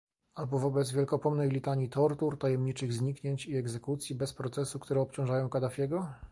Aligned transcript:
Albo 0.35 0.59
wobec 0.59 0.91
wiekopomnej 0.91 1.49
litanii 1.49 1.89
tortur, 1.89 2.37
tajemniczych 2.37 2.93
zniknięć 2.93 3.45
i 3.45 3.55
egzekucji 3.55 4.15
bez 4.15 4.33
procesu, 4.33 4.79
które 4.79 5.01
obciążają 5.01 5.49
Kaddafiego? 5.49 6.07